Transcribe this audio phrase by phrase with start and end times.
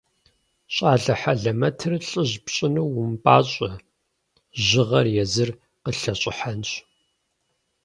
[0.73, 3.69] Щӏалэ хьэлэмэтыр лӏыжь пщӏыну умыпӏащӏэ,
[4.65, 5.49] жьыгъэр езыр
[5.83, 6.69] къылъэщӏыхьэнщ.